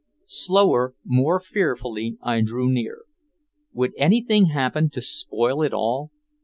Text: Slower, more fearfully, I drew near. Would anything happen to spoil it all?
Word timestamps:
Slower, 0.25 0.95
more 1.05 1.39
fearfully, 1.39 2.17
I 2.23 2.41
drew 2.41 2.71
near. 2.71 3.03
Would 3.73 3.93
anything 3.99 4.47
happen 4.47 4.89
to 4.89 4.99
spoil 4.99 5.61
it 5.61 5.73
all? 5.75 6.09